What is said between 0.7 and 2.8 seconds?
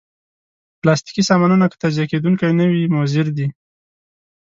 پلاستيکي سامانونه که تجزیه کېدونکي نه